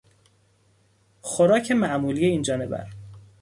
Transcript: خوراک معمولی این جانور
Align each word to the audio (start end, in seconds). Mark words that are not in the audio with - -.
خوراک 1.21 1.71
معمولی 1.71 2.25
این 2.25 2.41
جانور 2.41 2.87